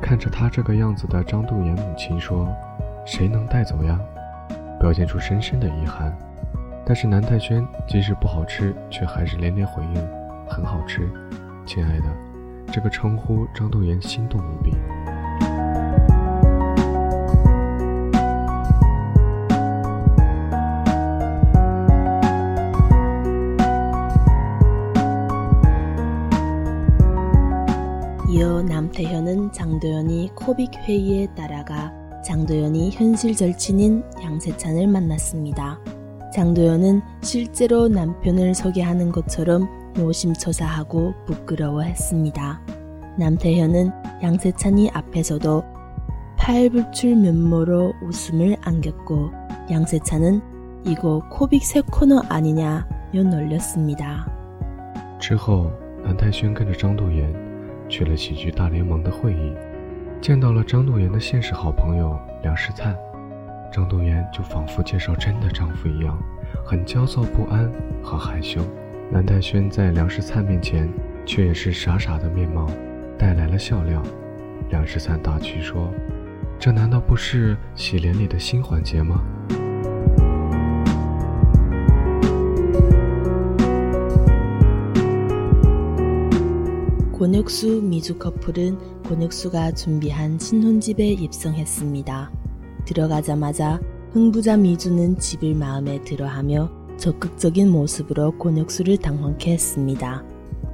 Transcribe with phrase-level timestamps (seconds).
[0.00, 2.48] 看着他这个样子的张度妍母亲说
[3.06, 4.00] ：“谁能带走呀？”
[4.80, 6.16] 表现出深深的遗憾。
[6.86, 10.08] 但是南泰轩即使不好吃，却还是连连回应
[10.48, 11.08] ：“很好吃，
[11.66, 12.06] 亲爱的。”
[12.72, 14.72] 这个称呼张度妍心动无比。
[28.92, 31.92] 대현은 장도연이 코빅 회의에 따라가
[32.24, 35.78] 장도연이 현실 절친인 양세찬을 만났습니다.
[36.34, 42.60] 장도연은 실제로 남편을 소개하는 것처럼 노심초사하고 부끄러워했습니다.
[43.18, 43.90] 남태현은
[44.22, 45.62] 양세찬이 앞에서도
[46.38, 49.30] 팔불출 면모로 웃음을 안겼고
[49.70, 50.42] 양세찬은
[50.86, 54.32] 이거 코빅 새 코너 아니냐며 놀렸습니다.
[55.20, 57.49] 之后，南泰轩跟着张度妍
[57.90, 59.52] 去了喜剧大联盟的会议，
[60.22, 62.96] 见到了张度妍的现实好朋友梁世灿，
[63.70, 66.16] 张度妍就仿佛介绍真的丈夫一样，
[66.64, 67.70] 很焦躁不安
[68.00, 68.60] 和害羞。
[69.10, 70.88] 南泰轩在梁世灿面前
[71.26, 72.70] 却也是傻傻的面貌，
[73.18, 74.00] 带来了笑料。
[74.70, 75.92] 梁世灿打趣说
[76.60, 79.20] ：“这难道不是喜联里的新环节吗？”
[87.30, 92.32] 권혁수 미주 커플은 권혁수가 준비한 신혼집에 입성했습니다.
[92.86, 93.80] 들어가자마자
[94.10, 100.24] 흥부자 미주는 집을 마음에 들어하며 적극적인 모습으로 권혁수를 당황케 했습니다.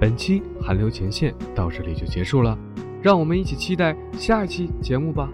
[0.00, 2.56] 本期韩流前线到这里就结束了，
[3.02, 5.28] 让我们一起期待下期节目吧。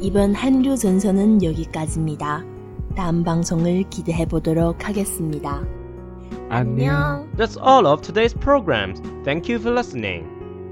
[0.00, 2.42] 이번한류전선은여기까지입니다
[2.96, 5.60] 다음방송을기대해보도록하겠습니다
[6.50, 9.00] 안녕 That's all of today's programs.
[9.24, 10.33] Thank you for listening.